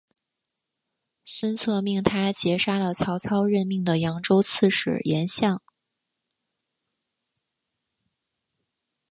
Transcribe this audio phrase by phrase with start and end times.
[1.25, 5.61] 孙策命他截杀了曹操任命的扬州刺史严象。